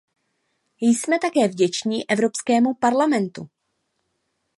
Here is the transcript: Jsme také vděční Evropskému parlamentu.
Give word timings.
Jsme 0.81 1.19
také 1.19 1.47
vděční 1.47 2.09
Evropskému 2.09 2.73
parlamentu. 2.73 3.49